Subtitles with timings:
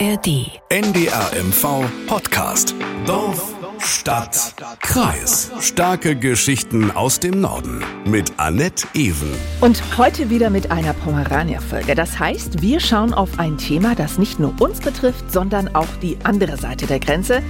[0.00, 0.26] ARD.
[0.70, 2.72] NDR MV Podcast.
[3.04, 5.50] Dorf, Stadt, Kreis.
[5.60, 7.82] Starke Geschichten aus dem Norden.
[8.04, 9.32] Mit Annette Ewen.
[9.60, 11.94] Und heute wieder mit einer Pomerania-Folge.
[11.94, 16.18] Das heißt, wir schauen auf ein Thema, das nicht nur uns betrifft, sondern auch die
[16.24, 17.42] andere Seite der Grenze.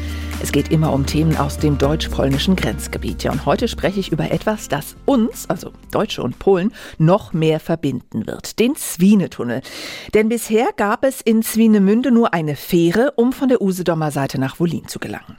[0.43, 3.27] Es geht immer um Themen aus dem deutsch-polnischen Grenzgebiet.
[3.27, 8.27] Und heute spreche ich über etwas, das uns, also Deutsche und Polen, noch mehr verbinden
[8.27, 8.59] wird.
[8.59, 9.61] Den Zwienetunnel.
[10.15, 14.61] Denn bisher gab es in Zwienemünde nur eine Fähre, um von der Usedomer Seite nach
[14.61, 15.37] Wolin zu gelangen.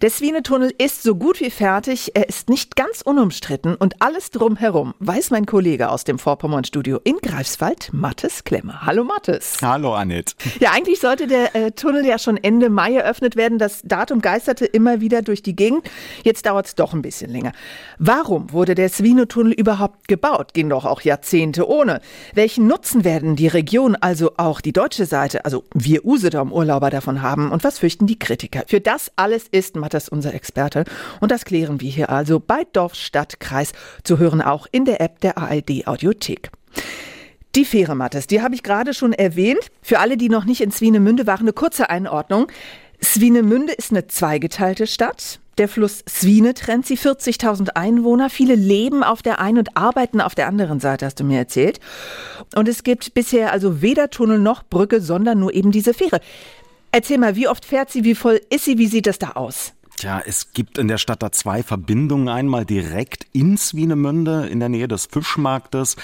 [0.00, 2.10] Der Zwienetunnel ist so gut wie fertig.
[2.12, 7.16] Er ist nicht ganz unumstritten und alles drumherum weiß mein Kollege aus dem Vorpommern-Studio in
[7.22, 8.82] Greifswald, Mattes Klemmer.
[8.82, 9.56] Hallo Mattes.
[9.62, 10.34] Hallo Annette.
[10.60, 13.56] Ja, eigentlich sollte der äh, Tunnel ja schon Ende Mai eröffnet werden.
[13.56, 15.88] Das Datum geisterte immer wieder durch die Gegend.
[16.24, 17.52] Jetzt dauert es doch ein bisschen länger.
[17.98, 20.52] Warum wurde der Swinotunnel überhaupt gebaut?
[20.52, 22.02] Ging doch auch Jahrzehnte ohne.
[22.34, 27.50] Welchen Nutzen werden die Region, also auch die deutsche Seite, also wir Usedom-Urlauber davon haben?
[27.50, 28.64] Und was fürchten die Kritiker?
[28.66, 30.84] Für das alles ist Mattes unser Experte.
[31.20, 33.72] Und das klären wir hier also bei Dorf, Stadt, Kreis.
[34.02, 36.50] Zu hören auch in der App der ARD Audiothek.
[37.54, 39.70] Die Fähre Mattes, die habe ich gerade schon erwähnt.
[39.80, 42.48] Für alle, die noch nicht in Swinemünde waren, eine kurze Einordnung.
[43.02, 45.38] Swinemünde ist eine zweigeteilte Stadt.
[45.56, 48.30] Der Fluss Swine trennt sie, 40.000 Einwohner.
[48.30, 51.80] Viele leben auf der einen und arbeiten auf der anderen Seite, hast du mir erzählt.
[52.54, 56.20] Und es gibt bisher also weder Tunnel noch Brücke, sondern nur eben diese Fähre.
[56.92, 59.72] Erzähl mal, wie oft fährt sie, wie voll ist sie, wie sieht das da aus?
[59.98, 62.28] Tja, es gibt in der Stadt da zwei Verbindungen.
[62.28, 65.96] Einmal direkt in Swinemünde in der Nähe des Fischmarktes.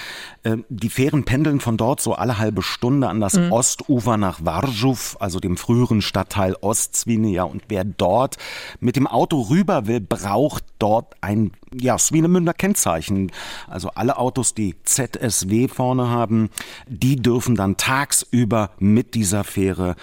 [0.42, 3.52] Ähm, die Fähren pendeln von dort so alle halbe Stunde an das mhm.
[3.52, 7.28] Ostufer nach Warschów, also dem früheren Stadtteil Ostswine.
[7.28, 8.36] Ja, und wer dort
[8.80, 13.30] mit dem Auto rüber will, braucht dort ein ja, Swinemünder Kennzeichen.
[13.68, 16.50] Also alle Autos, die ZSW vorne haben,
[16.88, 19.94] die dürfen dann tagsüber mit dieser Fähre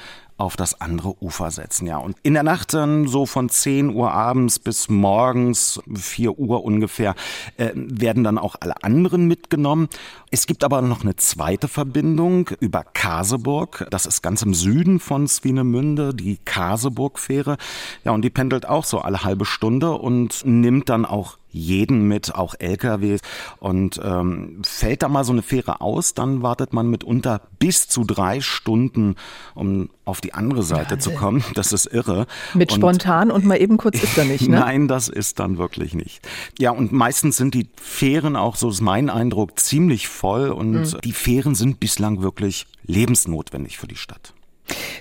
[0.42, 1.86] auf das andere Ufer setzen.
[1.86, 6.64] Ja, und in der Nacht dann so von 10 Uhr abends bis morgens 4 Uhr
[6.64, 7.14] ungefähr
[7.58, 9.88] äh, werden dann auch alle anderen mitgenommen.
[10.32, 13.86] Es gibt aber noch eine zweite Verbindung über Kaseburg.
[13.92, 17.58] Das ist ganz im Süden von Swinemünde, die Kaseburg-Fähre.
[18.04, 22.34] Ja, und die pendelt auch so alle halbe Stunde und nimmt dann auch jeden mit,
[22.36, 23.22] auch LKWs.
[23.60, 28.04] Und ähm, fällt da mal so eine Fähre aus, dann wartet man mitunter bis zu
[28.04, 29.16] drei Stunden,
[29.54, 31.14] um auf die andere Seite Wahnsinn.
[31.14, 31.44] zu kommen.
[31.54, 32.26] Das ist irre.
[32.54, 34.60] Mit und spontan und mal eben kurz ist er nicht, ne?
[34.60, 36.28] Nein, das ist dann wirklich nicht.
[36.60, 41.02] Ja, und meistens sind die Fähren auch, so ist mein Eindruck, ziemlich voll und mhm.
[41.04, 44.34] die Fähren sind bislang wirklich lebensnotwendig für die Stadt.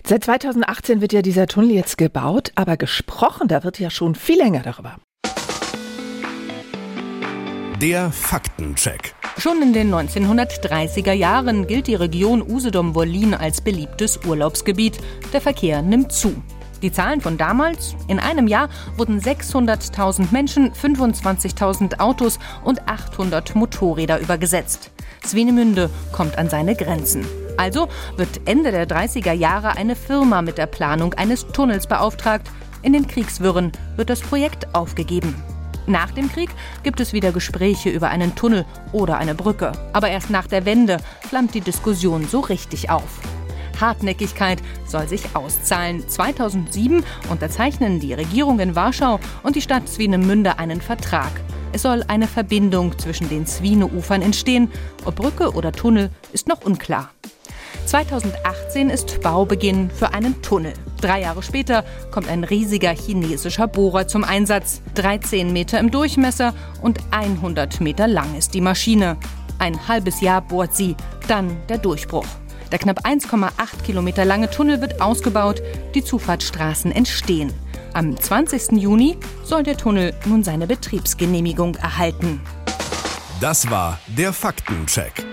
[0.05, 4.39] Seit 2018 wird ja dieser Tunnel jetzt gebaut, aber gesprochen, da wird ja schon viel
[4.39, 4.97] länger darüber.
[7.81, 9.15] Der Faktencheck.
[9.39, 14.99] Schon in den 1930er Jahren gilt die Region Usedom-Wollin als beliebtes Urlaubsgebiet.
[15.33, 16.43] Der Verkehr nimmt zu.
[16.83, 17.97] Die Zahlen von damals?
[18.07, 24.91] In einem Jahr wurden 600.000 Menschen, 25.000 Autos und 800 Motorräder übergesetzt.
[25.25, 27.25] Swinemünde kommt an seine Grenzen.
[27.57, 27.89] Also
[28.19, 32.47] wird Ende der 30er Jahre eine Firma mit der Planung eines Tunnels beauftragt.
[32.83, 35.35] In den Kriegswirren wird das Projekt aufgegeben.
[35.91, 36.51] Nach dem Krieg
[36.85, 39.73] gibt es wieder Gespräche über einen Tunnel oder eine Brücke.
[39.93, 43.19] Aber erst nach der Wende flammt die Diskussion so richtig auf.
[43.81, 46.09] Hartnäckigkeit soll sich auszahlen.
[46.09, 51.33] 2007 unterzeichnen die Regierung in Warschau und die Stadt Swinemünde einen Vertrag.
[51.73, 54.71] Es soll eine Verbindung zwischen den Swine-Ufern entstehen.
[55.05, 57.11] Ob Brücke oder Tunnel ist noch unklar.
[57.87, 60.73] 2018 ist Baubeginn für einen Tunnel.
[61.01, 64.83] Drei Jahre später kommt ein riesiger chinesischer Bohrer zum Einsatz.
[64.95, 69.17] 13 Meter im Durchmesser und 100 Meter lang ist die Maschine.
[69.59, 70.97] Ein halbes Jahr bohrt sie,
[71.29, 72.27] dann der Durchbruch.
[72.71, 75.63] Der knapp 1,8 Kilometer lange Tunnel wird ausgebaut,
[75.95, 77.53] die Zufahrtsstraßen entstehen.
[77.93, 78.73] Am 20.
[78.73, 82.41] Juni soll der Tunnel nun seine Betriebsgenehmigung erhalten.
[83.41, 85.30] Das war der Faktencheck.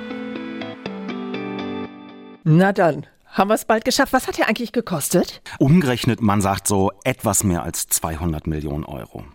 [2.49, 4.13] Na dann, haben wir es bald geschafft.
[4.13, 5.41] Was hat er eigentlich gekostet?
[5.59, 9.25] Umgerechnet, man sagt so etwas mehr als 200 Millionen Euro.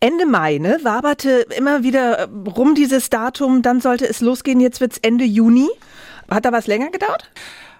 [0.00, 0.80] Ende Mai, ne?
[0.82, 4.58] Waberte immer wieder äh, rum dieses Datum, dann sollte es losgehen.
[4.58, 5.68] Jetzt wird es Ende Juni.
[6.30, 7.30] Hat da was länger gedauert?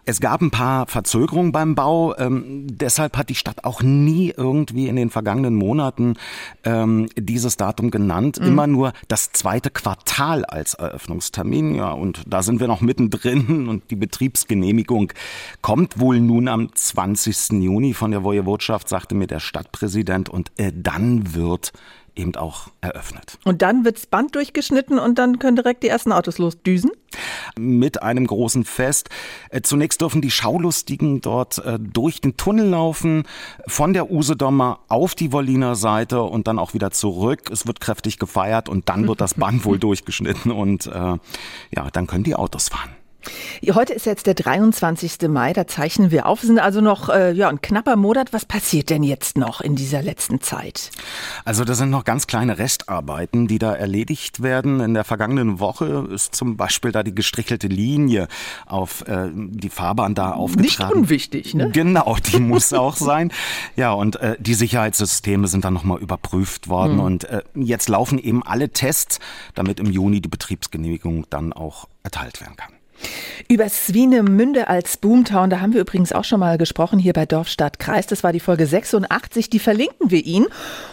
[0.04, 2.16] Es gab ein paar Verzögerungen beim Bau.
[2.16, 6.14] Ähm, deshalb hat die Stadt auch nie irgendwie in den vergangenen Monaten
[6.64, 8.40] ähm, dieses Datum genannt.
[8.40, 8.46] Mhm.
[8.46, 11.76] Immer nur das zweite Quartal als Eröffnungstermin.
[11.76, 13.68] Ja, und da sind wir noch mittendrin.
[13.72, 15.12] Und die Betriebsgenehmigung
[15.60, 17.62] kommt wohl nun am 20.
[17.62, 20.28] Juni von der Wojewodschaft, sagte mir der Stadtpräsident.
[20.28, 21.72] Und äh, dann wird
[22.14, 23.38] eben auch eröffnet.
[23.44, 26.90] Und dann wird's Band durchgeschnitten und dann können direkt die ersten Autos losdüsen?
[27.58, 29.10] Mit einem großen Fest.
[29.50, 33.24] Äh, zunächst dürfen die Schaulustigen dort äh, durch den Tunnel laufen,
[33.66, 37.50] von der Usedomer auf die Wolliner Seite und dann auch wieder zurück.
[37.50, 42.06] Es wird kräftig gefeiert und dann wird das Band wohl durchgeschnitten und äh, ja, dann
[42.06, 42.90] können die Autos fahren.
[43.74, 45.28] Heute ist jetzt der 23.
[45.28, 46.42] Mai, da zeichnen wir auf.
[46.42, 48.32] Es sind also noch äh, ja, ein knapper Monat.
[48.32, 50.90] Was passiert denn jetzt noch in dieser letzten Zeit?
[51.44, 54.80] Also das sind noch ganz kleine Restarbeiten, die da erledigt werden.
[54.80, 58.28] In der vergangenen Woche ist zum Beispiel da die gestrichelte Linie
[58.66, 60.62] auf äh, die Fahrbahn da aufgetragen.
[60.62, 61.70] Nicht unwichtig, ne?
[61.70, 63.32] Genau, die muss auch sein.
[63.76, 66.98] Ja, und äh, die Sicherheitssysteme sind dann nochmal überprüft worden.
[66.98, 67.00] Hm.
[67.00, 69.20] Und äh, jetzt laufen eben alle Tests,
[69.54, 72.72] damit im Juni die Betriebsgenehmigung dann auch erteilt werden kann.
[73.48, 77.48] Über Swinemünde als Boomtown, da haben wir übrigens auch schon mal gesprochen hier bei Dorf,
[77.48, 78.06] Stadt, Kreis.
[78.06, 79.50] Das war die Folge 86.
[79.50, 80.46] Die verlinken wir Ihnen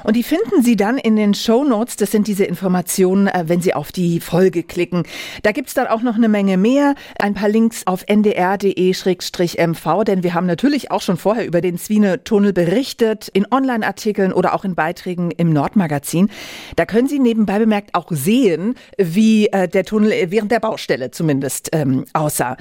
[0.03, 1.95] und die finden Sie dann in den Show Notes.
[1.95, 5.03] Das sind diese Informationen, äh, wenn Sie auf die Folge klicken.
[5.43, 6.95] Da gibt's dann auch noch eine Menge mehr.
[7.19, 12.53] Ein paar Links auf ndr.de-mv, denn wir haben natürlich auch schon vorher über den Swine-Tunnel
[12.53, 16.29] berichtet, in Online-Artikeln oder auch in Beiträgen im Nordmagazin.
[16.75, 21.69] Da können Sie nebenbei bemerkt auch sehen, wie äh, der Tunnel während der Baustelle zumindest
[21.73, 22.57] ähm, aussah.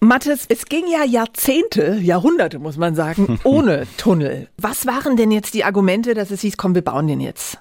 [0.00, 4.48] Mathis, es ging ja Jahrzehnte, Jahrhunderte muss man sagen, ohne Tunnel.
[4.56, 7.58] Was waren denn jetzt die Argumente, dass es hieß, komm, wir bauen den jetzt?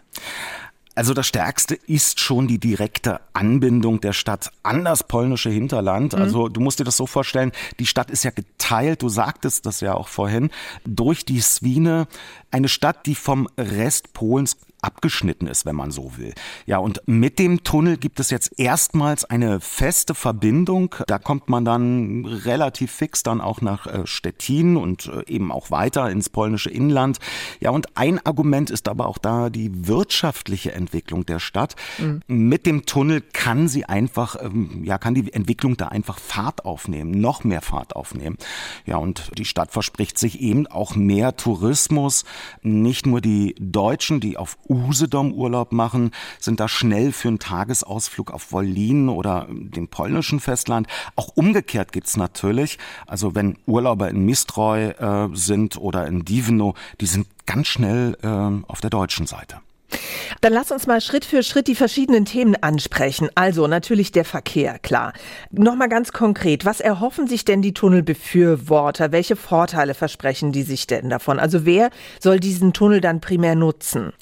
[0.94, 6.14] Also das Stärkste ist schon die direkte Anbindung der Stadt an das polnische Hinterland.
[6.14, 6.22] Mhm.
[6.22, 9.80] Also du musst dir das so vorstellen, die Stadt ist ja geteilt, du sagtest das
[9.80, 10.50] ja auch vorhin,
[10.86, 12.08] durch die Swine.
[12.52, 16.34] Eine Stadt, die vom Rest Polens abgeschnitten ist, wenn man so will.
[16.66, 20.96] Ja, und mit dem Tunnel gibt es jetzt erstmals eine feste Verbindung.
[21.08, 25.72] Da kommt man dann relativ fix dann auch nach äh, Stettin und äh, eben auch
[25.72, 27.20] weiter ins polnische Inland.
[27.60, 31.76] Ja, und ein Argument ist aber auch da die wirtschaftliche Entwicklung der Stadt.
[31.98, 32.22] Mhm.
[32.28, 37.12] Mit dem Tunnel kann sie einfach, ähm, ja, kann die Entwicklung da einfach Fahrt aufnehmen,
[37.12, 38.38] noch mehr Fahrt aufnehmen.
[38.86, 42.26] Ja, und die Stadt verspricht sich eben auch mehr Tourismus.
[42.62, 48.32] Nicht nur die Deutschen, die auf Usedom Urlaub machen, sind da schnell für einen Tagesausflug
[48.32, 50.88] auf Wollin oder dem polnischen Festland.
[51.16, 52.80] Auch umgekehrt gibt's natürlich.
[53.06, 58.28] Also wenn Urlauber in Mistreu äh, sind oder in Divno, die sind ganz schnell äh,
[58.28, 59.58] auf der deutschen Seite.
[60.42, 63.30] Dann lass uns mal Schritt für Schritt die verschiedenen Themen ansprechen.
[63.36, 65.14] Also natürlich der Verkehr, klar.
[65.52, 69.12] Nochmal ganz konkret, was erhoffen sich denn die Tunnelbefürworter?
[69.12, 71.40] Welche Vorteile versprechen die sich denn davon?
[71.40, 71.90] Also wer
[72.20, 74.14] soll diesen Tunnel dann primär nutzen?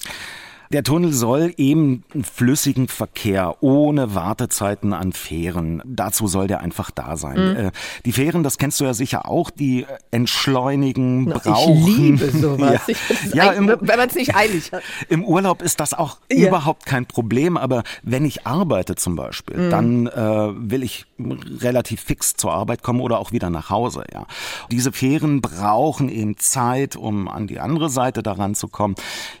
[0.72, 5.82] Der Tunnel soll eben flüssigen Verkehr ohne Wartezeiten an Fähren.
[5.84, 7.64] Dazu soll der einfach da sein.
[7.64, 7.70] Mhm.
[8.04, 11.74] Die Fähren, das kennst du ja sicher auch, die entschleunigen, Na, brauchen.
[11.74, 12.82] Ich liebe sowas.
[13.34, 14.82] ja, ja im, wenn man es nicht eilig hat.
[15.08, 16.46] Im Urlaub ist das auch ja.
[16.46, 19.70] überhaupt kein Problem, aber wenn ich arbeite zum Beispiel, mhm.
[19.70, 24.04] dann äh, will ich relativ fix zur Arbeit kommen oder auch wieder nach Hause.
[24.12, 24.24] Ja,
[24.70, 28.94] diese Fähren brauchen eben Zeit, um an die andere Seite daran zu kommen.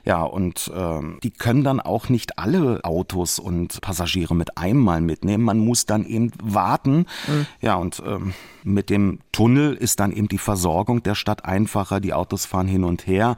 [0.04, 5.44] Ja, und ähm, die können dann auch nicht alle Autos und Passagiere mit einmal mitnehmen.
[5.44, 7.06] Man muss dann eben warten.
[7.26, 7.46] Mhm.
[7.60, 12.00] Ja, und ähm, mit dem Tunnel ist dann eben die Versorgung der Stadt einfacher.
[12.00, 13.36] Die Autos fahren hin und her.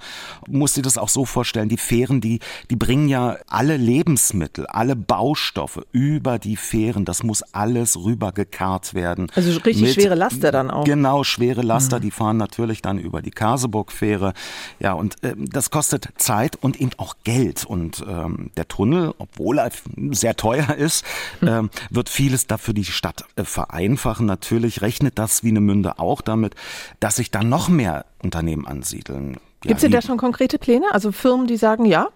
[0.49, 2.41] Muss dir das auch so vorstellen, die Fähren, die,
[2.71, 7.05] die bringen ja alle Lebensmittel, alle Baustoffe über die Fähren.
[7.05, 9.29] Das muss alles rübergekarrt werden.
[9.35, 10.85] Also richtig mit, schwere Laster dann auch.
[10.85, 12.03] Genau, schwere Laster, mhm.
[12.03, 14.33] die fahren natürlich dann über die Kaseburg-Fähre.
[14.81, 17.64] Ja, und äh, das kostet Zeit und eben auch Geld.
[17.64, 19.71] Und ähm, der Tunnel, obwohl er
[20.11, 21.05] sehr teuer ist,
[21.40, 21.49] mhm.
[21.49, 24.26] äh, wird vieles dafür die Stadt äh, vereinfachen.
[24.26, 25.43] Natürlich rechnet das
[25.83, 26.55] Wienemünde auch damit,
[27.01, 29.39] dass sich da noch mehr Unternehmen ansiedeln.
[29.61, 30.87] Gibt es denn da schon konkrete Pläne?
[30.93, 32.09] Also Firmen, die sagen, ja,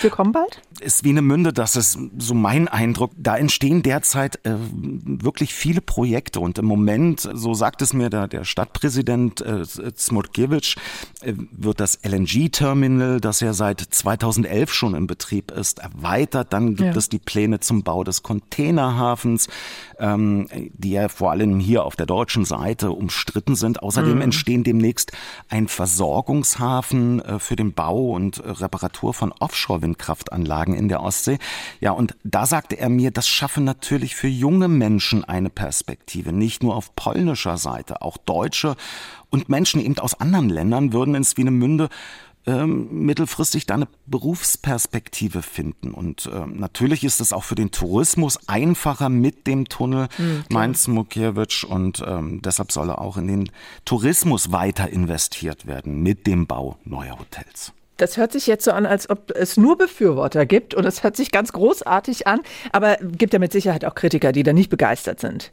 [0.00, 0.60] wir kommen bald?
[0.80, 3.12] Ist wie eine Münde, das ist so mein Eindruck.
[3.16, 8.28] Da entstehen derzeit äh, wirklich viele Projekte und im Moment, so sagt es mir der,
[8.28, 9.64] der Stadtpräsident äh,
[9.96, 10.76] Smorkiewicz,
[11.22, 16.52] äh, wird das LNG-Terminal, das ja seit 2011 schon in Betrieb ist, erweitert.
[16.52, 16.96] Dann gibt ja.
[16.96, 19.48] es die Pläne zum Bau des Containerhafens,
[19.98, 23.82] ähm, die ja vor allem hier auf der deutschen Seite umstritten sind.
[23.82, 24.22] Außerdem mhm.
[24.22, 25.12] entstehen demnächst
[25.48, 31.38] ein Versorgungshafen äh, für den Bau und Reparatur von Offshore Offshore-Windkraftanlagen in der Ostsee.
[31.80, 36.62] Ja, und da sagte er mir, das schaffe natürlich für junge Menschen eine Perspektive, nicht
[36.62, 38.76] nur auf polnischer Seite, auch Deutsche
[39.30, 41.88] und Menschen eben aus anderen Ländern würden in Swinemünde
[42.44, 45.92] ähm, mittelfristig da eine Berufsperspektive finden.
[45.92, 51.62] Und ähm, natürlich ist es auch für den Tourismus einfacher mit dem Tunnel mhm, Mainz-Mukiewicz
[51.62, 53.50] und ähm, deshalb soll er auch in den
[53.84, 57.72] Tourismus weiter investiert werden mit dem Bau neuer Hotels.
[58.02, 61.16] Das hört sich jetzt so an, als ob es nur Befürworter gibt und es hört
[61.16, 62.40] sich ganz großartig an,
[62.72, 65.52] aber gibt ja mit Sicherheit auch Kritiker, die da nicht begeistert sind.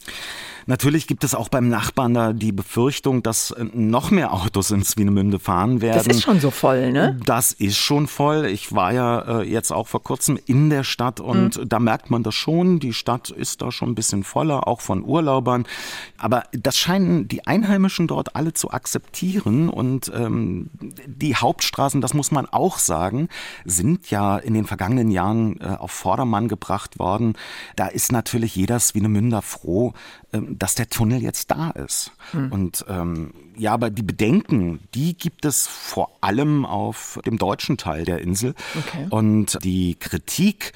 [0.70, 4.84] Natürlich gibt es auch beim Nachbarn da die Befürchtung, dass äh, noch mehr Autos in
[4.84, 5.98] Swinemünde fahren werden.
[5.98, 7.18] Das ist schon so voll, ne?
[7.26, 8.46] Das ist schon voll.
[8.46, 11.68] Ich war ja äh, jetzt auch vor kurzem in der Stadt und mhm.
[11.68, 12.80] da merkt man das schon.
[12.80, 15.66] Die Stadt ist da schon ein bisschen voller, auch von Urlaubern.
[16.20, 20.70] Aber das scheinen die Einheimischen dort alle zu akzeptieren und ähm,
[21.08, 23.28] die Hauptstraßen, das muss man auch sagen,
[23.66, 27.34] sind ja in den vergangenen Jahren äh, auf Vordermann gebracht worden.
[27.76, 29.94] Da ist natürlich jeder Swinemünder froh,
[30.31, 32.12] dass der Tunnel jetzt da ist.
[32.33, 32.51] Mhm.
[32.51, 38.05] Und ähm, ja, aber die Bedenken, die gibt es vor allem auf dem deutschen Teil
[38.05, 38.53] der Insel.
[38.77, 39.07] Okay.
[39.09, 40.74] Und die Kritik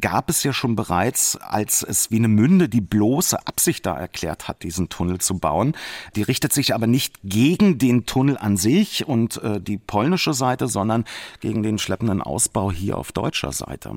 [0.00, 4.90] gab es ja schon bereits, als es Wienemünde die bloße Absicht da erklärt hat, diesen
[4.90, 5.74] Tunnel zu bauen.
[6.14, 10.68] Die richtet sich aber nicht gegen den Tunnel an sich und äh, die polnische Seite,
[10.68, 11.04] sondern
[11.40, 13.90] gegen den schleppenden Ausbau hier auf deutscher Seite.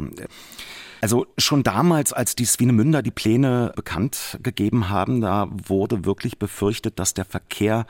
[1.04, 6.98] Also schon damals, als die Swinemünder die Pläne bekannt gegeben haben, da wurde wirklich befürchtet,
[6.98, 7.88] dass der Verkehr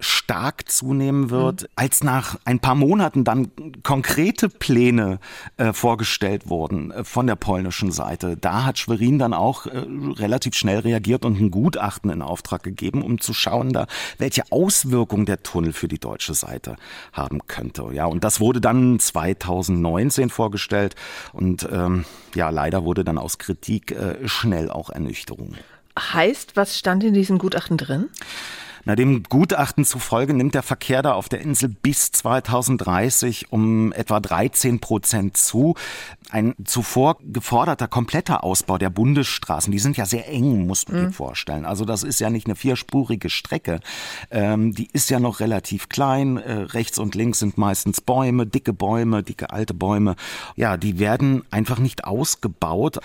[0.00, 1.62] stark zunehmen wird.
[1.62, 1.68] Mhm.
[1.76, 3.52] Als nach ein paar Monaten dann
[3.84, 5.20] konkrete Pläne
[5.58, 9.84] äh, vorgestellt wurden äh, von der polnischen Seite, da hat Schwerin dann auch äh,
[10.16, 13.86] relativ schnell reagiert und ein Gutachten in Auftrag gegeben, um zu schauen, da
[14.18, 16.78] welche Auswirkungen der Tunnel für die deutsche Seite
[17.12, 17.86] haben könnte.
[17.92, 20.96] Ja, und das wurde dann 2019 vorgestellt
[21.32, 22.04] und ähm,
[22.34, 25.54] ja, leider wurde dann aus Kritik äh, schnell auch Ernüchterung.
[25.98, 28.08] Heißt, was stand in diesem Gutachten drin?
[28.86, 34.20] Na, dem Gutachten zufolge nimmt der Verkehr da auf der Insel bis 2030 um etwa
[34.20, 35.74] 13 Prozent zu.
[36.30, 41.06] Ein zuvor geforderter kompletter Ausbau der Bundesstraßen, die sind ja sehr eng, muss man mhm.
[41.08, 41.64] sich vorstellen.
[41.64, 43.80] Also das ist ja nicht eine vierspurige Strecke.
[44.30, 46.36] Ähm, die ist ja noch relativ klein.
[46.36, 50.14] Äh, rechts und links sind meistens Bäume, dicke Bäume, dicke alte Bäume.
[50.54, 52.98] Ja, die werden einfach nicht ausgebaut.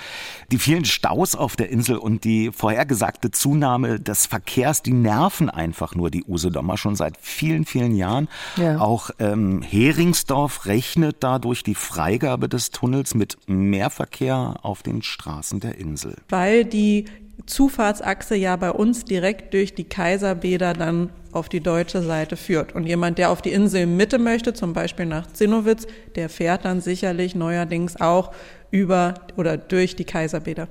[0.51, 5.70] Die vielen Staus auf der Insel und die vorhergesagte Zunahme des Verkehrs, die nerven einfach
[5.71, 8.27] einfach nur die Usedomer schon seit vielen, vielen Jahren.
[8.57, 8.79] Ja.
[8.79, 15.61] Auch ähm, Heringsdorf rechnet dadurch die Freigabe des Tunnels mit mehr Verkehr auf den Straßen
[15.61, 16.15] der Insel.
[16.27, 17.05] Weil die
[17.45, 22.75] Zufahrtsachse ja bei uns direkt durch die Kaiserbäder dann auf die deutsche Seite führt.
[22.75, 26.81] Und jemand, der auf die Insel Mitte möchte, zum Beispiel nach Zinnowitz, der fährt dann
[26.81, 28.33] sicherlich neuerdings auch
[28.71, 30.67] über oder durch die Kaiserbäder.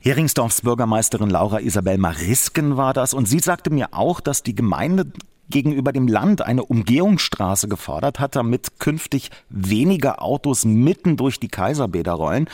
[0.00, 5.12] Heringsdorfs Bürgermeisterin Laura Isabel Marisken war das und sie sagte mir auch, dass die Gemeinde
[5.50, 12.12] gegenüber dem Land eine Umgehungsstraße gefordert hat, damit künftig weniger Autos mitten durch die Kaiserbäder
[12.12, 12.48] rollen.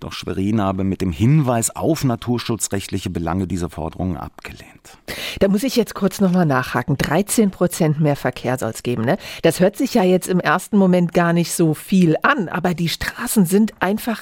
[0.00, 4.98] Doch Schwerin habe mit dem Hinweis auf naturschutzrechtliche Belange diese Forderungen abgelehnt.
[5.40, 6.96] Da muss ich jetzt kurz nochmal nachhaken.
[6.96, 9.04] 13 Prozent mehr Verkehr soll es geben.
[9.04, 9.18] Ne?
[9.42, 12.88] Das hört sich ja jetzt im ersten Moment gar nicht so viel an, aber die
[12.88, 14.20] Straßen sind einfach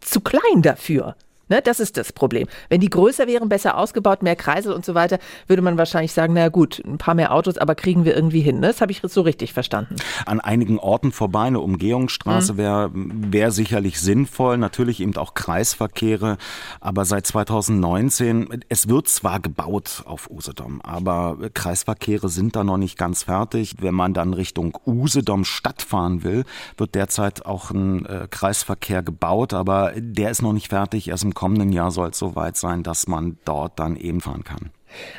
[0.00, 1.16] zu klein dafür.
[1.52, 2.48] Ne, das ist das Problem.
[2.70, 5.18] Wenn die größer wären, besser ausgebaut, mehr Kreisel und so weiter,
[5.48, 8.58] würde man wahrscheinlich sagen, na gut, ein paar mehr Autos, aber kriegen wir irgendwie hin.
[8.58, 8.68] Ne?
[8.68, 9.96] Das habe ich so richtig verstanden.
[10.24, 12.56] An einigen Orten vorbei, eine Umgehungsstraße mhm.
[12.56, 14.56] wäre wär sicherlich sinnvoll.
[14.56, 16.38] Natürlich eben auch Kreisverkehre.
[16.80, 22.96] Aber seit 2019, es wird zwar gebaut auf Usedom, aber Kreisverkehre sind da noch nicht
[22.96, 23.74] ganz fertig.
[23.80, 26.44] Wenn man dann Richtung Usedom Stadt fahren will,
[26.78, 31.08] wird derzeit auch ein äh, Kreisverkehr gebaut, aber der ist noch nicht fertig.
[31.08, 34.70] Erst im kommenden Jahr soll es soweit sein, dass man dort dann eben fahren kann.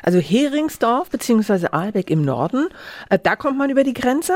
[0.02, 1.66] Also Heringsdorf bzw.
[1.72, 2.68] Aalbeck im Norden,
[3.10, 4.32] äh, da kommt man über die Grenze,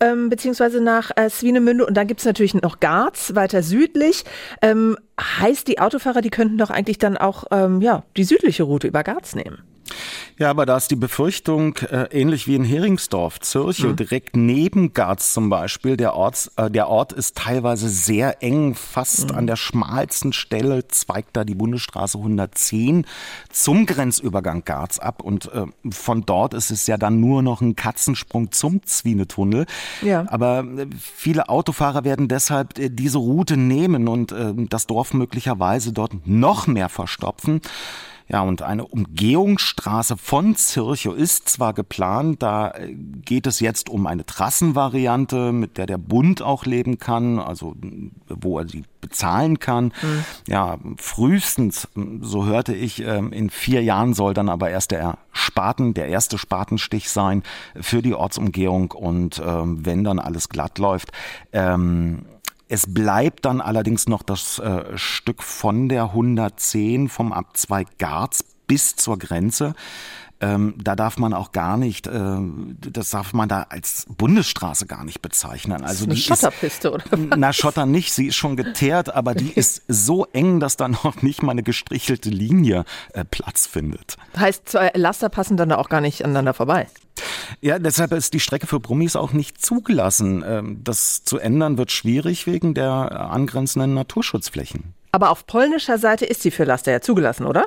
[0.00, 4.24] ähm, beziehungsweise nach äh, Swinemünde und dann gibt es natürlich noch Garz weiter südlich.
[4.60, 8.88] Ähm, heißt, die Autofahrer, die könnten doch eigentlich dann auch ähm, ja, die südliche Route
[8.88, 9.62] über Garz nehmen.
[10.38, 13.96] Ja, aber da ist die Befürchtung, äh, ähnlich wie in Heringsdorf, Zürche, mhm.
[13.96, 19.30] direkt neben Garz zum Beispiel, der Ort, äh, der Ort ist teilweise sehr eng, fast
[19.30, 19.38] mhm.
[19.38, 23.06] an der schmalsten Stelle zweigt da die Bundesstraße 110
[23.50, 27.76] zum Grenzübergang Garz ab und äh, von dort ist es ja dann nur noch ein
[27.76, 29.66] Katzensprung zum Zwienetunnel.
[30.02, 30.24] Ja.
[30.28, 35.92] Aber äh, viele Autofahrer werden deshalb äh, diese Route nehmen und äh, das Dorf möglicherweise
[35.92, 37.60] dort noch mehr verstopfen.
[38.32, 44.06] Ja, und eine Umgehungsstraße von Zirchow ist zwar geplant, da äh, geht es jetzt um
[44.06, 47.74] eine Trassenvariante, mit der der Bund auch leben kann, also
[48.28, 49.86] wo er sie bezahlen kann.
[49.86, 50.24] Mhm.
[50.46, 51.88] Ja, frühestens,
[52.20, 56.38] so hörte ich, ähm, in vier Jahren soll dann aber erst der Spaten, der erste
[56.38, 57.42] Spatenstich sein
[57.80, 61.10] für die Ortsumgehung und ähm, wenn dann alles glatt läuft,
[61.52, 62.26] ähm,
[62.70, 68.94] es bleibt dann allerdings noch das äh, Stück von der 110 vom Abzweig Garz bis
[68.94, 69.74] zur Grenze.
[70.42, 72.38] Ähm, da darf man auch gar nicht, äh,
[72.78, 75.84] das darf man da als Bundesstraße gar nicht bezeichnen.
[75.84, 77.04] Also eine die Schotterpiste, ist, oder?
[77.10, 77.38] Was?
[77.38, 81.20] Na, Schotter nicht, sie ist schon geteert, aber die ist so eng, dass da noch
[81.20, 84.16] nicht mal eine gestrichelte Linie äh, Platz findet.
[84.38, 86.86] Heißt, zwei Laster passen dann da auch gar nicht aneinander vorbei.
[87.60, 90.44] Ja, deshalb ist die Strecke für Brummis auch nicht zugelassen.
[90.46, 94.94] Ähm, das zu ändern wird schwierig wegen der angrenzenden Naturschutzflächen.
[95.12, 97.66] Aber auf polnischer Seite ist sie für Laster ja zugelassen, oder?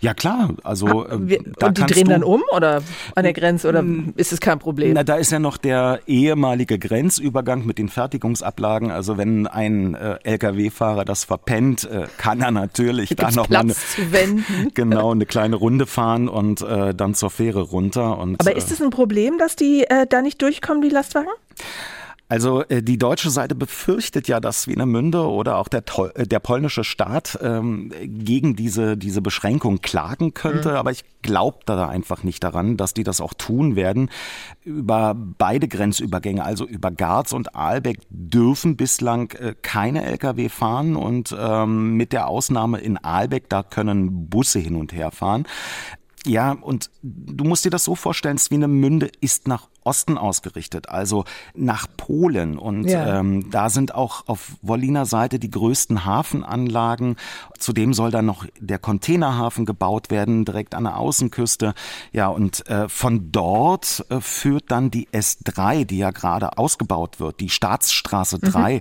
[0.00, 2.82] Ja klar, also ah, wir, da und die drehen dann um oder
[3.14, 3.84] an der Grenze oder
[4.16, 4.94] ist es kein Problem?
[4.94, 8.90] Na, da ist ja noch der ehemalige Grenzübergang mit den Fertigungsablagen.
[8.90, 14.18] Also wenn ein äh, LKW-Fahrer das verpennt, äh, kann er natürlich da noch Platz mal
[14.18, 18.18] eine, genau eine kleine Runde fahren und äh, dann zur Fähre runter.
[18.18, 21.30] Und, Aber ist es ein Problem, dass die äh, da nicht durchkommen, die Lastwagen?
[22.26, 26.82] Also äh, die deutsche Seite befürchtet ja, dass Wienermünde oder auch der, äh, der polnische
[26.82, 30.70] Staat ähm, gegen diese, diese Beschränkung klagen könnte.
[30.70, 30.76] Mhm.
[30.76, 34.08] Aber ich glaube da einfach nicht daran, dass die das auch tun werden.
[34.64, 40.96] Über beide Grenzübergänge, also über Garz und Aalbeck, dürfen bislang äh, keine Lkw fahren.
[40.96, 45.44] Und ähm, mit der Ausnahme in Aalbeck, da können Busse hin und her fahren.
[46.26, 51.24] Ja, und du musst dir das so vorstellen, Swinemünde ist nach Osten ausgerichtet, also
[51.54, 52.58] nach Polen.
[52.58, 53.20] Und ja.
[53.20, 57.16] ähm, da sind auch auf Wolliner Seite die größten Hafenanlagen.
[57.58, 61.74] Zudem soll dann noch der Containerhafen gebaut werden, direkt an der Außenküste.
[62.12, 67.40] Ja, und äh, von dort äh, führt dann die S3, die ja gerade ausgebaut wird,
[67.40, 68.80] die Staatsstraße 3 mhm.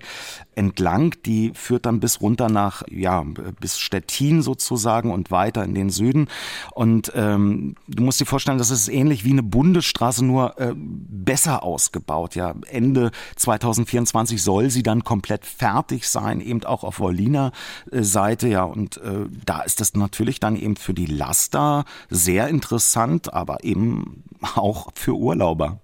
[0.56, 1.16] entlang.
[1.26, 3.24] Die führt dann bis runter nach, ja,
[3.60, 6.28] bis Stettin sozusagen und weiter in den Süden.
[6.72, 11.64] Und ähm, du musst dir vorstellen, das ist ähnlich wie eine Bundesstraße, nur äh, besser
[11.64, 12.36] ausgebaut.
[12.36, 17.52] Ja, Ende 2024 soll sie dann komplett fertig sein, eben auch auf Wolliner
[17.92, 18.48] äh, Seite.
[18.48, 23.64] Ja, und äh, da ist das natürlich dann eben für die Laster sehr interessant, aber
[23.64, 24.24] eben
[24.56, 25.80] auch für Urlauber.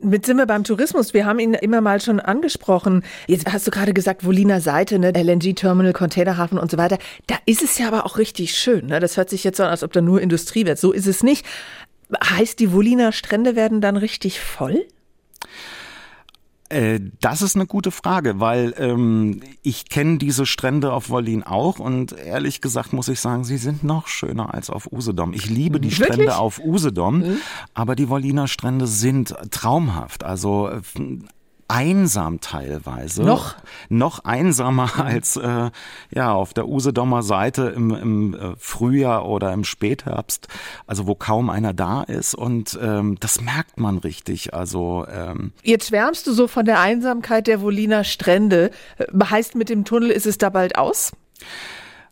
[0.00, 1.14] Mit sind wir beim Tourismus.
[1.14, 3.02] Wir haben ihn immer mal schon angesprochen.
[3.26, 5.12] Jetzt hast du gerade gesagt, Woliner Seite, ne?
[5.14, 6.98] LNG-Terminal, Containerhafen und so weiter.
[7.26, 8.86] Da ist es ja aber auch richtig schön.
[8.86, 9.00] Ne?
[9.00, 10.78] Das hört sich jetzt so an, als ob da nur Industrie wird.
[10.78, 11.44] So ist es nicht.
[12.22, 14.86] Heißt, die Woliner Strände werden dann richtig voll?
[16.70, 21.78] Äh, das ist eine gute Frage, weil ähm, ich kenne diese Strände auf Wollin auch
[21.78, 25.32] und ehrlich gesagt muss ich sagen, sie sind noch schöner als auf Usedom.
[25.32, 26.14] Ich liebe die Wirklich?
[26.14, 27.36] Strände auf Usedom, mhm.
[27.72, 30.24] aber die Wolliner Strände sind traumhaft.
[30.24, 30.80] Also äh,
[31.68, 33.22] einsam teilweise.
[33.22, 33.54] Noch?
[33.88, 35.00] Noch einsamer mhm.
[35.02, 35.70] als äh,
[36.10, 40.48] ja auf der Usedomer Seite im, im äh, Frühjahr oder im Spätherbst,
[40.86, 44.54] also wo kaum einer da ist und ähm, das merkt man richtig.
[44.54, 48.70] Also ähm, Jetzt schwärmst du so von der Einsamkeit der Woliner Strände.
[48.96, 51.12] Äh, heißt mit dem Tunnel ist es da bald aus?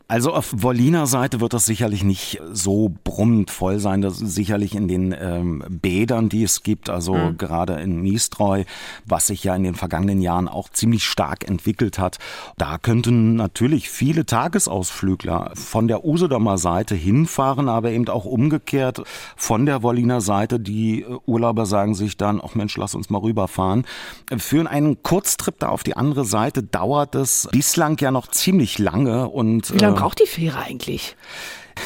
[0.09, 4.03] Also auf Wolliner Seite wird das sicherlich nicht so brummend voll sein.
[4.03, 7.38] Das ist sicherlich in den ähm, Bädern, die es gibt, also mhm.
[7.38, 8.62] gerade in Niestreu,
[9.05, 12.19] was sich ja in den vergangenen Jahren auch ziemlich stark entwickelt hat.
[12.57, 19.03] Da könnten natürlich viele Tagesausflügler von der Usedomer Seite hinfahren, aber eben auch umgekehrt
[19.35, 20.61] von der Wolliner Seite.
[20.61, 23.85] Die äh, Urlauber sagen sich dann, ach Mensch, lass uns mal rüberfahren.
[24.37, 29.29] Für einen Kurztrip da auf die andere Seite dauert es bislang ja noch ziemlich lange
[29.29, 31.16] und braucht die Fähre eigentlich?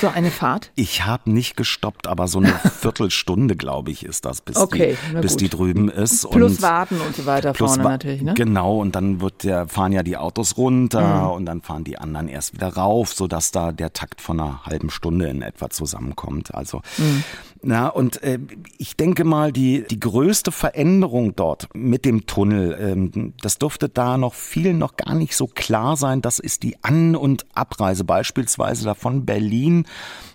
[0.01, 0.71] So eine Fahrt?
[0.77, 5.21] Ich habe nicht gestoppt, aber so eine Viertelstunde, glaube ich, ist das, bis, okay, die,
[5.21, 6.31] bis die drüben ist.
[6.31, 8.35] Plus und warten und so weiter vorne natürlich, ne?
[8.35, 11.31] Genau, und dann wird der, fahren ja die Autos runter mhm.
[11.33, 14.91] und dann fahren die anderen erst wieder rauf, sodass da der Takt von einer halben
[14.91, 16.55] Stunde in etwa zusammenkommt.
[16.55, 17.25] Also mhm.
[17.63, 18.39] Na, und äh,
[18.79, 24.17] ich denke mal, die, die größte Veränderung dort mit dem Tunnel, ähm, das dürfte da
[24.17, 26.23] noch vielen noch gar nicht so klar sein.
[26.23, 29.87] Das ist die An- und Abreise, beispielsweise davon Berlin.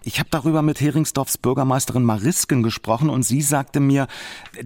[0.04, 4.06] Ich habe darüber mit Heringsdorfs Bürgermeisterin Marisken gesprochen und sie sagte mir,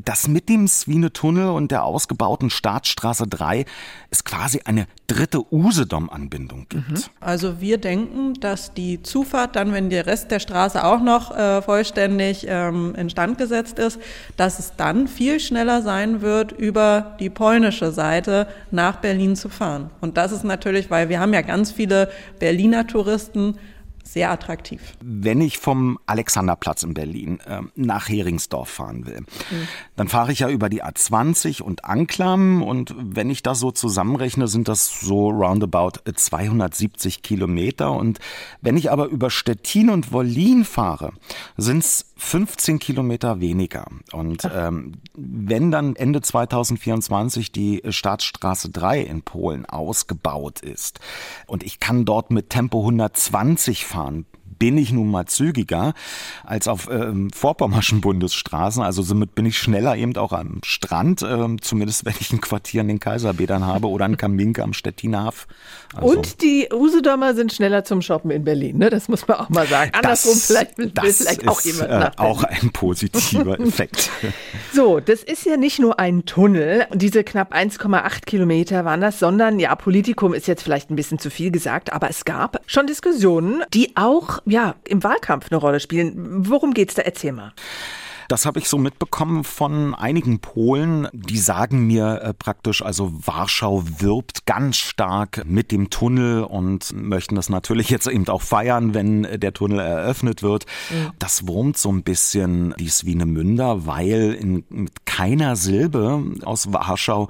[0.03, 3.63] dass mit dem Swine-Tunnel und der ausgebauten Staatsstraße 3
[4.09, 6.89] es quasi eine dritte Usedom-Anbindung gibt.
[6.89, 7.03] Mhm.
[7.21, 11.61] Also wir denken, dass die Zufahrt dann, wenn der Rest der Straße auch noch äh,
[11.61, 13.99] vollständig ähm, instand gesetzt ist,
[14.35, 19.89] dass es dann viel schneller sein wird, über die polnische Seite nach Berlin zu fahren.
[20.01, 22.09] Und das ist natürlich, weil wir haben ja ganz viele
[22.39, 23.55] Berliner Touristen,
[24.13, 24.81] sehr attraktiv.
[25.01, 29.67] Wenn ich vom Alexanderplatz in Berlin äh, nach Heringsdorf fahren will, mhm.
[29.95, 34.47] dann fahre ich ja über die A20 und Anklam und wenn ich das so zusammenrechne,
[34.47, 38.19] sind das so roundabout 270 Kilometer und
[38.61, 41.13] wenn ich aber über Stettin und Wollin fahre,
[41.57, 43.87] sind es 15 Kilometer weniger.
[44.11, 50.99] Und ähm, wenn dann Ende 2024 die Staatsstraße 3 in Polen ausgebaut ist
[51.47, 54.25] und ich kann dort mit Tempo 120 fahren,
[54.59, 55.93] bin ich nun mal zügiger
[56.43, 58.83] als auf ähm, vorpommerschen Bundesstraßen.
[58.83, 62.81] Also somit bin ich schneller eben auch am Strand, ähm, zumindest wenn ich ein Quartier
[62.81, 65.47] in den Kaiserbädern habe oder ein Kaminke am Stettiner Haff.
[65.95, 68.89] Also, und die Usedomer sind schneller zum Shoppen in Berlin, ne?
[68.89, 69.91] Das muss man auch mal sagen.
[69.93, 74.11] Andersrum das, vielleicht will, das vielleicht ist, auch jemand äh, auch ein positiver Effekt.
[74.73, 79.59] so, das ist ja nicht nur ein Tunnel, diese knapp 1,8 Kilometer waren das, sondern
[79.59, 83.63] ja, Politikum ist jetzt vielleicht ein bisschen zu viel gesagt, aber es gab schon Diskussionen,
[83.73, 86.13] die auch ja im Wahlkampf eine Rolle spielen.
[86.47, 87.01] Worum geht's da?
[87.03, 87.53] Erzähl mal.
[88.29, 93.83] Das habe ich so mitbekommen von einigen Polen, die sagen mir äh, praktisch, also Warschau
[93.97, 99.23] wirbt ganz stark mit dem Tunnel und möchten das natürlich jetzt eben auch feiern, wenn
[99.23, 100.67] der Tunnel eröffnet wird.
[100.91, 101.11] Mhm.
[101.17, 107.29] Das wurmt so ein bisschen die Swinemünder, weil in, mit keiner Silbe aus Warschau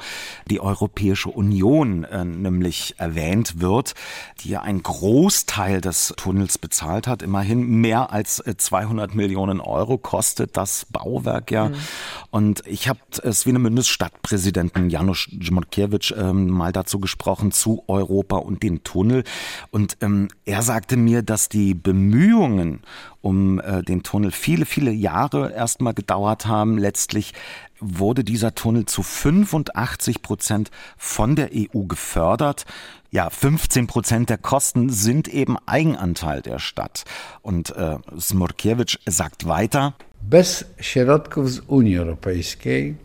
[0.49, 3.95] die Europäische Union äh, nämlich erwähnt wird,
[4.41, 7.21] die ja einen Großteil des Tunnels bezahlt hat.
[7.21, 11.69] Immerhin mehr als 200 äh, Millionen Euro kostet das Bauwerk ja.
[11.69, 11.75] Mhm.
[12.31, 12.99] Und ich habe
[13.31, 19.23] Swinemündes Stadtpräsidenten Janusz Djmorkiewicz ähm, mal dazu gesprochen, zu Europa und den Tunnel.
[19.71, 22.81] Und ähm, er sagte mir, dass die Bemühungen
[23.21, 26.77] um äh, den Tunnel viele, viele Jahre erstmal gedauert haben.
[26.77, 27.33] Letztlich
[27.79, 32.65] wurde dieser Tunnel zu 85 Prozent von der EU gefördert.
[33.11, 37.05] Ja, 15 Prozent der Kosten sind eben Eigenanteil der Stadt.
[37.41, 39.95] Und äh, Smorkiewicz sagt weiter,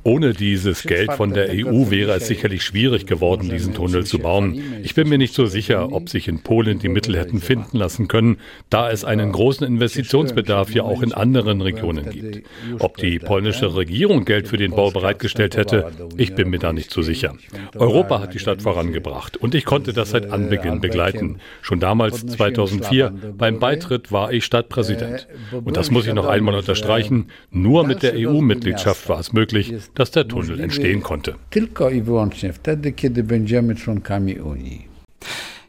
[0.03, 4.61] ohne dieses Geld von der EU wäre es sicherlich schwierig geworden, diesen Tunnel zu bauen.
[4.83, 8.09] Ich bin mir nicht so sicher, ob sich in Polen die Mittel hätten finden lassen
[8.09, 8.37] können,
[8.69, 12.43] da es einen großen Investitionsbedarf ja auch in anderen Regionen gibt.
[12.81, 16.91] Ob die polnische Regierung Geld für den Bau bereitgestellt hätte, ich bin mir da nicht
[16.91, 17.35] so sicher.
[17.75, 21.39] Europa hat die Stadt vorangebracht und ich konnte das seit Anbeginn begleiten.
[21.63, 25.27] Schon damals, 2004, beim Beitritt war ich Stadtpräsident.
[25.65, 27.31] Und das muss ich noch einmal unterstreichen erreichen.
[27.51, 31.37] Nur mit der EU-Mitgliedschaft war es möglich, dass der Tunnel entstehen konnte.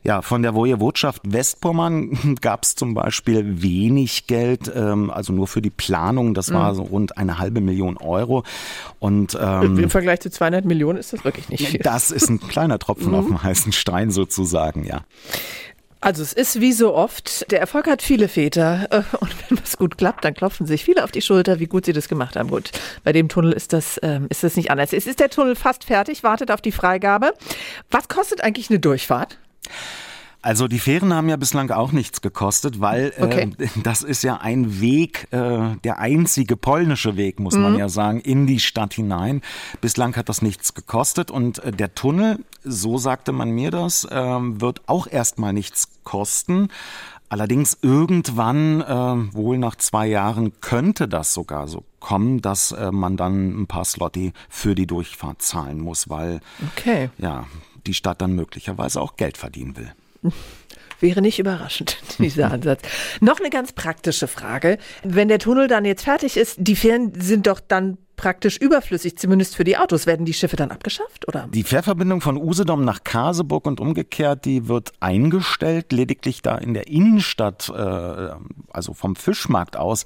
[0.06, 5.64] Ja, von der Wojewodschaft Westpommern gab es zum Beispiel wenig Geld, ähm, also nur für
[5.64, 6.36] die Planung.
[6.36, 6.76] Das war mhm.
[6.76, 8.44] so rund eine halbe Million Euro.
[9.00, 11.80] Und ähm, im Vergleich zu 200 Millionen ist das wirklich nicht viel.
[11.80, 13.16] Das ist ein kleiner Tropfen mhm.
[13.16, 15.02] auf dem heißen Stein sozusagen, ja.
[16.06, 19.76] Also es ist wie so oft, der Erfolg hat viele Väter äh, und wenn was
[19.76, 22.52] gut klappt, dann klopfen sich viele auf die Schulter, wie gut sie das gemacht haben.
[22.52, 22.70] Gut,
[23.04, 24.94] bei dem Tunnel ist das, ähm, ist das nicht anders.
[24.94, 27.34] Es ist der Tunnel fast fertig, wartet auf die Freigabe.
[27.90, 29.40] Was kostet eigentlich eine Durchfahrt?
[30.46, 33.50] Also die Fähren haben ja bislang auch nichts gekostet, weil äh, okay.
[33.58, 37.62] äh, das ist ja ein Weg, äh, der einzige polnische Weg, muss mhm.
[37.64, 39.42] man ja sagen, in die Stadt hinein.
[39.82, 44.14] Bislang hat das nichts gekostet und äh, der Tunnel, so sagte man mir das, äh,
[44.14, 46.68] wird auch erstmal nichts kosten.
[47.28, 53.18] Allerdings irgendwann, äh, wohl nach zwei Jahren, könnte das sogar so kommen, dass äh, man
[53.18, 56.40] dann ein paar Slotti für die Durchfahrt zahlen muss, weil
[56.76, 57.10] okay.
[57.18, 57.48] ja,
[57.88, 59.92] die Stadt dann möglicherweise auch Geld verdienen will.
[61.02, 62.82] Wäre nicht überraschend, dieser Ansatz.
[63.20, 64.78] Noch eine ganz praktische Frage.
[65.04, 69.56] Wenn der Tunnel dann jetzt fertig ist, die Fähren sind doch dann praktisch überflüssig, zumindest
[69.56, 70.06] für die Autos.
[70.06, 71.28] Werden die Schiffe dann abgeschafft?
[71.28, 71.48] Oder?
[71.52, 75.92] Die Fährverbindung von Usedom nach Kaseburg und umgekehrt, die wird eingestellt.
[75.92, 78.30] Lediglich da in der Innenstadt, äh,
[78.72, 80.06] also vom Fischmarkt aus,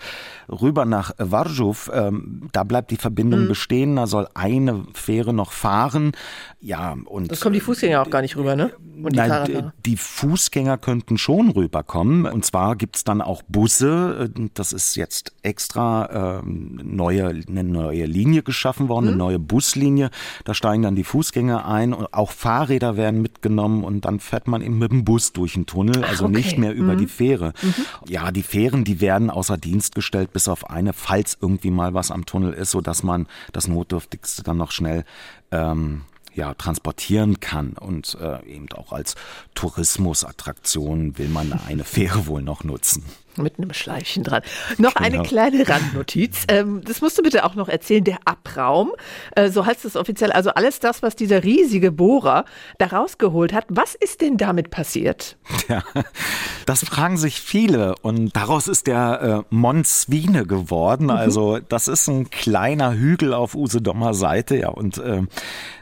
[0.50, 2.12] rüber nach Warschów, äh,
[2.52, 3.48] da bleibt die Verbindung mhm.
[3.50, 3.96] bestehen.
[3.96, 6.14] Da soll eine Fähre noch fahren.
[6.60, 7.32] Ja, und.
[7.32, 8.72] Das kommen die Fußgänger auch gar nicht rüber, ne?
[9.02, 12.26] Und die, Nein, die Fußgänger könnten schon rüberkommen.
[12.26, 14.30] Und zwar gibt's dann auch Busse.
[14.56, 19.10] Das ist jetzt extra äh, neue, eine neue neue Linie geschaffen worden, mhm.
[19.10, 20.10] eine neue Buslinie.
[20.46, 24.62] Da steigen dann die Fußgänger ein und auch Fahrräder werden mitgenommen und dann fährt man
[24.62, 26.36] eben mit dem Bus durch den Tunnel, also okay.
[26.36, 27.00] nicht mehr über mhm.
[27.00, 27.54] die Fähre.
[27.62, 27.74] Mhm.
[28.08, 32.12] Ja, die Fähren, die werden außer Dienst gestellt, bis auf eine, falls irgendwie mal was
[32.12, 35.04] am Tunnel ist, so dass man das Notdürftigste dann noch schnell
[35.52, 36.02] ähm,
[36.34, 37.74] ja, transportieren kann.
[37.74, 39.16] Und äh, eben auch als
[39.56, 43.04] Tourismusattraktion will man eine Fähre wohl noch nutzen.
[43.42, 44.42] Mit einem Schleifchen dran.
[44.78, 45.06] Noch genau.
[45.06, 46.30] eine kleine Randnotiz.
[46.50, 48.04] Ähm, das musst du bitte auch noch erzählen.
[48.04, 48.92] Der Abraum,
[49.36, 52.46] äh, so heißt es offiziell, also alles das, was dieser riesige Bohrer
[52.80, 53.66] da rausgeholt hat.
[53.68, 55.38] Was ist denn damit passiert?
[55.68, 55.84] Ja,
[56.66, 57.96] das fragen sich viele.
[58.02, 61.06] Und daraus ist der äh, Mont Swine geworden.
[61.06, 61.12] Mhm.
[61.12, 64.58] Also, das ist ein kleiner Hügel auf Usedomer Seite.
[64.58, 65.24] Ja, und äh,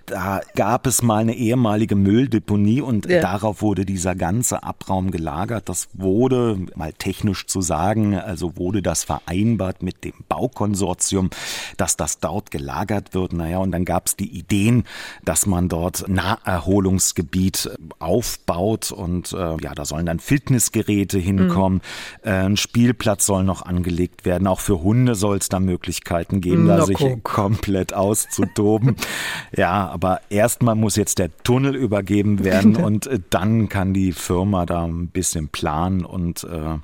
[0.08, 3.20] da gab es mal eine ehemalige Mülldeponie und ja.
[3.20, 5.68] darauf wurde dieser ganze Abraum gelagert.
[5.68, 8.16] Das wurde mal technisch zu sagen.
[8.16, 11.30] Also wurde das vereinbart mit dem Baukonsortium,
[11.76, 13.34] dass das dort gelagert wird.
[13.34, 14.86] Naja, und dann gab es die Ideen,
[15.26, 21.82] dass man dort Naherholungsgebiet aufbaut und äh, ja, da sollen dann Fitnessgeräte hinkommen.
[22.24, 22.30] Mhm.
[22.30, 24.48] Äh, ein Spielplatz soll noch angelegt werden.
[24.48, 27.24] Auch für Hunde soll es da Möglichkeiten geben, Na, da sich guck.
[27.24, 28.96] komplett auszutoben.
[29.56, 34.68] ja, aber erstmal muss jetzt der Tunnel übergeben werden und äh, dann kann die Firma
[34.68, 36.78] da ein bisschen planen und äh,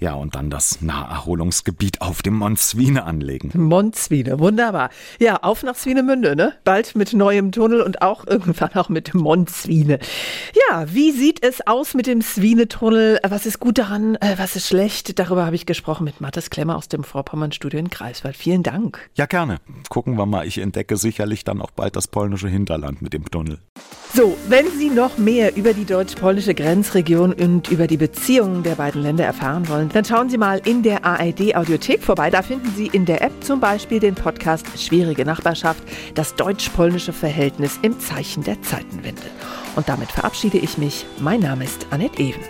[0.00, 3.50] ja, und dann das Naherholungsgebiet auf dem Mont Swine anlegen.
[3.54, 4.90] Mont Swine, wunderbar.
[5.18, 6.54] Ja, auf nach Swinemünde, ne?
[6.62, 9.98] Bald mit neuem Tunnel und auch irgendwann auch mit Mont Swine.
[10.70, 13.18] Ja, wie sieht es aus mit dem Swine-Tunnel?
[13.28, 14.14] Was ist gut daran?
[14.16, 15.18] Äh, was ist schlecht?
[15.18, 18.36] Darüber habe ich gesprochen mit Mathis Klemmer aus dem Vorpommern-Studio in Greifswald.
[18.36, 19.10] Vielen Dank.
[19.16, 19.58] Ja, gerne.
[19.88, 20.46] Gucken wir mal.
[20.46, 23.58] Ich entdecke sicherlich dann auch bald das polnische Hinterland mit dem Tunnel.
[24.14, 29.02] So, wenn Sie noch mehr über die deutsch-polnische Grenzregion und über die Beziehungen der beiden
[29.02, 32.30] Länder erfahren wollen, dann schauen Sie mal in der ARD Audiothek vorbei.
[32.30, 35.82] Da finden Sie in der App zum Beispiel den Podcast Schwierige Nachbarschaft,
[36.14, 39.22] das deutsch-polnische Verhältnis im Zeichen der Zeitenwende.
[39.76, 41.06] Und damit verabschiede ich mich.
[41.20, 42.40] Mein Name ist Annette Ewen.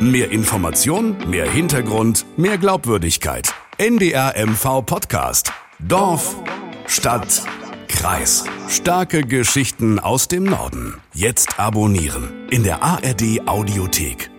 [0.00, 3.54] Mehr Information, mehr Hintergrund, mehr Glaubwürdigkeit.
[3.78, 5.52] NDR MV Podcast.
[5.78, 6.36] Dorf,
[6.86, 7.42] Stadt,
[7.88, 8.44] Kreis.
[8.68, 11.00] Starke Geschichten aus dem Norden.
[11.14, 14.30] Jetzt abonnieren in der ARD Audiothek.